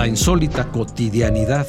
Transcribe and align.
La 0.00 0.06
insólita 0.06 0.64
cotidianidad. 0.72 1.66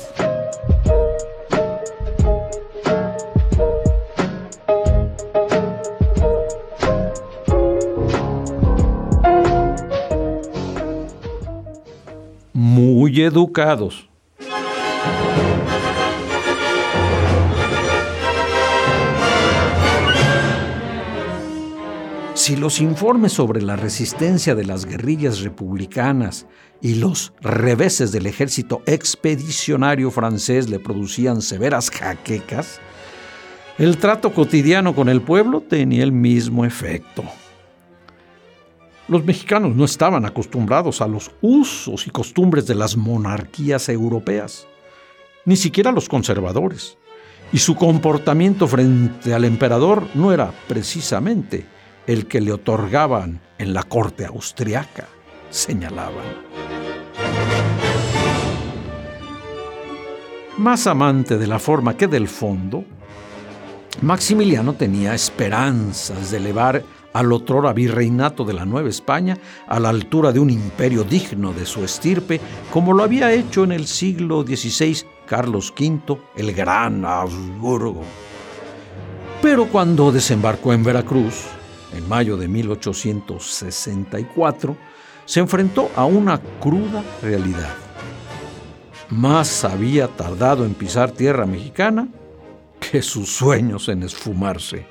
Muy 12.53 13.21
educados. 13.21 14.10
Si 22.51 22.57
los 22.57 22.81
informes 22.81 23.31
sobre 23.31 23.61
la 23.61 23.77
resistencia 23.77 24.55
de 24.55 24.65
las 24.65 24.85
guerrillas 24.85 25.39
republicanas 25.39 26.47
y 26.81 26.95
los 26.95 27.31
reveses 27.39 28.11
del 28.11 28.25
ejército 28.25 28.81
expedicionario 28.87 30.11
francés 30.11 30.69
le 30.69 30.77
producían 30.77 31.41
severas 31.41 31.89
jaquecas, 31.89 32.81
el 33.77 33.95
trato 33.95 34.33
cotidiano 34.33 34.93
con 34.93 35.07
el 35.07 35.21
pueblo 35.21 35.61
tenía 35.61 36.03
el 36.03 36.11
mismo 36.11 36.65
efecto. 36.65 37.23
Los 39.07 39.23
mexicanos 39.23 39.73
no 39.73 39.85
estaban 39.85 40.25
acostumbrados 40.25 40.99
a 40.99 41.07
los 41.07 41.31
usos 41.39 42.05
y 42.05 42.09
costumbres 42.09 42.67
de 42.67 42.75
las 42.75 42.97
monarquías 42.97 43.87
europeas, 43.87 44.67
ni 45.45 45.55
siquiera 45.55 45.93
los 45.93 46.09
conservadores, 46.09 46.97
y 47.53 47.59
su 47.59 47.75
comportamiento 47.75 48.67
frente 48.67 49.33
al 49.33 49.45
emperador 49.45 50.05
no 50.15 50.33
era 50.33 50.51
precisamente 50.67 51.79
el 52.07 52.27
que 52.27 52.41
le 52.41 52.51
otorgaban 52.51 53.41
en 53.57 53.73
la 53.73 53.83
corte 53.83 54.25
austriaca, 54.25 55.07
señalaban. 55.49 56.25
Más 60.57 60.87
amante 60.87 61.37
de 61.37 61.47
la 61.47 61.59
forma 61.59 61.95
que 61.95 62.07
del 62.07 62.27
fondo, 62.27 62.83
Maximiliano 64.01 64.73
tenía 64.73 65.13
esperanzas 65.13 66.31
de 66.31 66.37
elevar 66.37 66.83
al 67.13 67.31
otrora 67.33 67.73
virreinato 67.73 68.45
de 68.45 68.53
la 68.53 68.65
Nueva 68.65 68.89
España 68.89 69.37
a 69.67 69.79
la 69.79 69.89
altura 69.89 70.31
de 70.31 70.39
un 70.39 70.49
imperio 70.49 71.03
digno 71.03 71.53
de 71.53 71.65
su 71.65 71.83
estirpe, 71.83 72.39
como 72.71 72.93
lo 72.93 73.03
había 73.03 73.31
hecho 73.31 73.63
en 73.63 73.71
el 73.71 73.87
siglo 73.87 74.43
XVI 74.43 75.03
Carlos 75.25 75.73
V, 75.77 76.17
el 76.35 76.53
gran 76.53 77.05
Habsburgo. 77.05 78.03
Pero 79.41 79.67
cuando 79.67 80.11
desembarcó 80.11 80.73
en 80.73 80.83
Veracruz, 80.83 81.45
en 81.93 82.07
mayo 82.07 82.37
de 82.37 82.47
1864, 82.47 84.77
se 85.25 85.39
enfrentó 85.39 85.89
a 85.95 86.05
una 86.05 86.39
cruda 86.59 87.03
realidad. 87.21 87.73
Más 89.09 89.65
había 89.65 90.07
tardado 90.07 90.65
en 90.65 90.73
pisar 90.73 91.11
tierra 91.11 91.45
mexicana 91.45 92.07
que 92.79 93.01
sus 93.01 93.29
sueños 93.29 93.89
en 93.89 94.03
esfumarse. 94.03 94.85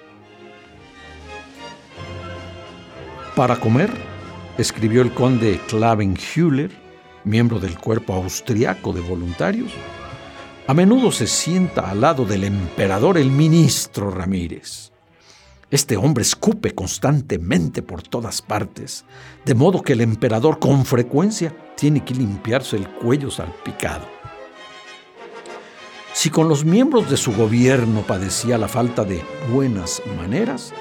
Para 3.34 3.56
comer, 3.56 3.90
escribió 4.58 5.00
el 5.02 5.14
conde 5.14 5.60
Klavenhüller, 5.68 6.70
miembro 7.24 7.58
del 7.58 7.78
cuerpo 7.78 8.14
austriaco 8.14 8.92
de 8.92 9.00
voluntarios, 9.00 9.72
a 10.66 10.74
menudo 10.74 11.10
se 11.10 11.26
sienta 11.26 11.90
al 11.90 12.02
lado 12.02 12.24
del 12.24 12.44
emperador 12.44 13.18
el 13.18 13.30
ministro 13.30 14.10
Ramírez. 14.10 14.89
Este 15.70 15.96
hombre 15.96 16.22
escupe 16.22 16.74
constantemente 16.74 17.80
por 17.80 18.02
todas 18.02 18.42
partes, 18.42 19.04
de 19.44 19.54
modo 19.54 19.82
que 19.82 19.92
el 19.92 20.00
emperador 20.00 20.58
con 20.58 20.84
frecuencia 20.84 21.54
tiene 21.76 22.04
que 22.04 22.12
limpiarse 22.12 22.76
el 22.76 22.88
cuello 22.88 23.30
salpicado. 23.30 24.04
Si 26.12 26.28
con 26.28 26.48
los 26.48 26.64
miembros 26.64 27.08
de 27.08 27.16
su 27.16 27.32
gobierno 27.32 28.02
padecía 28.02 28.58
la 28.58 28.66
falta 28.66 29.04
de 29.04 29.22
buenas 29.52 30.02
maneras, 30.18 30.72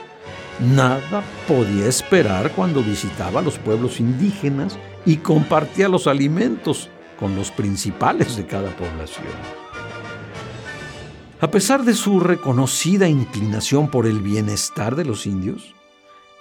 nada 0.59 1.23
podía 1.47 1.85
esperar 1.85 2.51
cuando 2.53 2.81
visitaba 2.81 3.43
los 3.43 3.59
pueblos 3.59 3.99
indígenas 3.99 4.79
y 5.05 5.17
compartía 5.17 5.87
los 5.87 6.07
alimentos 6.07 6.89
con 7.19 7.35
los 7.35 7.51
principales 7.51 8.35
de 8.35 8.47
cada 8.47 8.75
población. 8.75 9.68
A 11.41 11.51
pesar 11.51 11.85
de 11.85 11.93
su 11.93 12.19
reconocida 12.19 13.07
inclinación 13.07 13.89
por 13.89 14.05
el 14.05 14.19
bienestar 14.19 14.97
de 14.97 15.05
los 15.05 15.25
indios, 15.25 15.73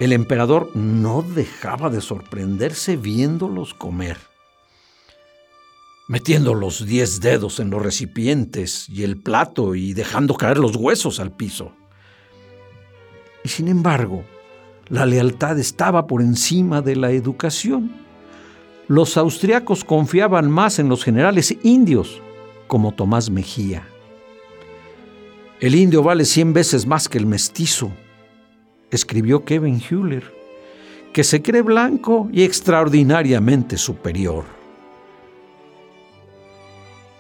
el 0.01 0.13
emperador 0.13 0.75
no 0.75 1.23
dejaba 1.23 1.89
de 1.89 2.01
sorprenderse 2.01 2.97
viéndolos 2.97 3.75
comer. 3.75 4.19
Metiendo 6.09 6.53
los 6.55 6.85
diez 6.85 7.21
dedos 7.21 7.61
en 7.61 7.71
los 7.71 7.81
recipientes 7.81 8.89
y 8.89 9.05
el 9.05 9.17
plato 9.19 9.77
y 9.77 9.93
dejando 9.93 10.35
caer 10.35 10.59
los 10.59 10.75
huesos 10.75 11.21
al 11.21 11.31
piso. 11.31 11.71
Y 13.45 13.51
sin 13.51 13.69
embargo, 13.69 14.25
la 14.89 15.07
lealtad 15.07 15.61
estaba 15.61 16.09
por 16.09 16.23
encima 16.23 16.83
de 16.83 16.97
la 16.97 17.13
educación. 17.13 17.93
Los 18.89 19.17
austriacos 19.17 19.85
confiaban 19.85 20.51
más 20.51 20.81
en 20.81 20.89
los 20.89 21.05
generales 21.05 21.57
indios, 21.63 22.21
como 22.67 22.91
Tomás 22.91 23.31
Mejía. 23.31 23.87
El 25.61 25.75
indio 25.75 26.05
vale 26.05 26.25
cien 26.25 26.53
veces 26.53 26.87
más 26.87 27.09
que 27.09 27.19
el 27.19 27.27
mestizo, 27.27 27.91
escribió 28.93 29.45
Kevin 29.45 29.81
Hewler, 29.81 30.33
que 31.13 31.25
se 31.25 31.43
cree 31.43 31.63
blanco 31.63 32.29
y 32.33 32.45
extraordinariamente 32.45 33.77
superior. 33.77 34.45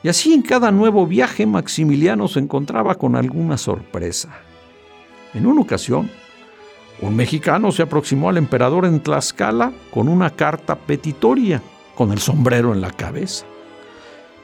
Y 0.04 0.08
así 0.08 0.32
en 0.32 0.42
cada 0.42 0.70
nuevo 0.70 1.04
viaje 1.04 1.46
Maximiliano 1.46 2.28
se 2.28 2.38
encontraba 2.38 2.94
con 2.94 3.16
alguna 3.16 3.58
sorpresa. 3.58 4.28
En 5.34 5.44
una 5.44 5.62
ocasión, 5.62 6.08
un 7.02 7.16
mexicano 7.16 7.72
se 7.72 7.82
aproximó 7.82 8.28
al 8.28 8.36
emperador 8.36 8.86
en 8.86 9.00
Tlaxcala 9.00 9.72
con 9.90 10.08
una 10.08 10.30
carta 10.30 10.76
petitoria, 10.76 11.60
con 11.96 12.12
el 12.12 12.18
sombrero 12.18 12.72
en 12.72 12.80
la 12.80 12.92
cabeza. 12.92 13.44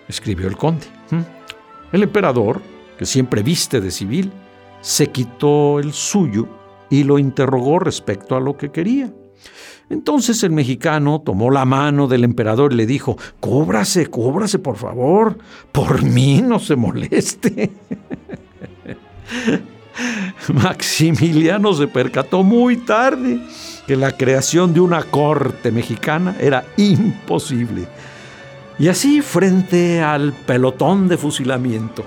Escribió 0.09 0.49
el 0.49 0.57
conde. 0.57 0.87
¿Mm? 1.11 1.95
El 1.95 2.03
emperador, 2.03 2.61
que 2.99 3.07
siempre 3.07 3.43
viste 3.43 3.81
de 3.81 3.91
civil, 3.91 4.33
se 4.81 5.11
quitó 5.11 5.79
el 5.79 5.93
suyo 5.93 6.49
y 6.91 7.05
lo 7.05 7.19
interrogó 7.19 7.79
respecto 7.79 8.37
a 8.37 8.41
lo 8.41 8.57
que 8.57 8.71
quería. 8.71 9.13
Entonces 9.91 10.43
el 10.43 10.53
mexicano 10.53 11.21
tomó 11.21 11.51
la 11.51 11.65
mano 11.65 12.07
del 12.07 12.25
emperador 12.25 12.73
y 12.73 12.77
le 12.77 12.87
dijo, 12.87 13.19
cóbrase, 13.41 14.07
cóbrase, 14.07 14.59
por 14.59 14.77
favor, 14.77 15.39
por 15.73 16.03
mí 16.03 16.43
no 16.43 16.59
se 16.59 16.77
moleste. 16.77 17.71
Maximiliano 20.53 21.73
se 21.73 21.87
percató 21.87 22.43
muy 22.43 22.79
tarde 22.79 23.41
que 23.87 23.97
la 23.97 24.17
creación 24.17 24.73
de 24.73 24.81
una 24.81 25.03
corte 25.05 25.71
mexicana 25.71 26.37
era 26.41 26.65
imposible. 26.77 27.87
Y 28.79 28.89
así, 28.89 29.21
frente 29.21 30.03
al 30.03 30.33
pelotón 30.33 31.07
de 31.07 31.17
fusilamiento, 31.17 32.05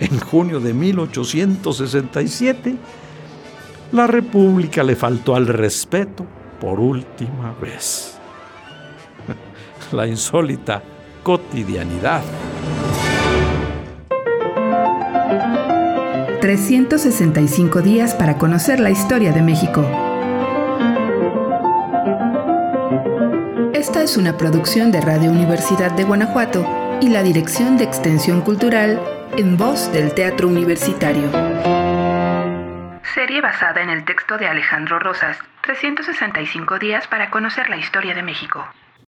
en 0.00 0.18
junio 0.20 0.60
de 0.60 0.74
1867, 0.74 2.76
la 3.92 4.06
República 4.06 4.82
le 4.82 4.96
faltó 4.96 5.34
al 5.34 5.46
respeto 5.46 6.26
por 6.60 6.80
última 6.80 7.54
vez. 7.60 8.16
La 9.92 10.06
insólita 10.06 10.82
cotidianidad. 11.22 12.22
365 16.40 17.82
días 17.82 18.14
para 18.14 18.38
conocer 18.38 18.80
la 18.80 18.90
historia 18.90 19.32
de 19.32 19.42
México. 19.42 19.84
Esta 23.74 24.02
es 24.02 24.16
una 24.16 24.36
producción 24.36 24.92
de 24.92 25.00
Radio 25.00 25.30
Universidad 25.30 25.92
de 25.92 26.04
Guanajuato 26.04 26.66
y 27.00 27.08
la 27.08 27.22
Dirección 27.22 27.76
de 27.76 27.84
Extensión 27.84 28.42
Cultural 28.42 29.17
en 29.38 29.56
voz 29.56 29.92
del 29.92 30.12
Teatro 30.14 30.48
Universitario. 30.48 31.30
Serie 33.14 33.40
basada 33.40 33.80
en 33.82 33.88
el 33.88 34.04
texto 34.04 34.36
de 34.36 34.48
Alejandro 34.48 34.98
Rosas, 34.98 35.38
365 35.60 36.80
días 36.80 37.06
para 37.06 37.30
conocer 37.30 37.70
la 37.70 37.76
historia 37.76 38.16
de 38.16 38.24
México. 38.24 38.66